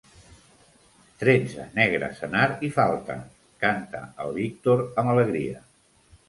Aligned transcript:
Tretze, 1.23 1.65
negre, 1.75 2.09
senar 2.21 2.47
i 2.69 2.71
falta 2.79 3.19
—canta 3.65 4.03
el 4.25 4.35
Víctor 4.39 4.83
amb 5.05 5.15
alegria. 5.15 5.63